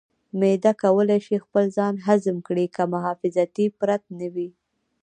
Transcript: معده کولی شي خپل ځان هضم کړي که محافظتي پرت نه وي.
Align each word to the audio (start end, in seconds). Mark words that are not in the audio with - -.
معده 0.39 0.71
کولی 0.83 1.19
شي 1.25 1.35
خپل 1.45 1.65
ځان 1.77 1.93
هضم 2.05 2.37
کړي 2.47 2.65
که 2.75 2.83
محافظتي 2.93 3.65
پرت 3.79 4.03
نه 4.19 4.27
وي. 4.33 4.49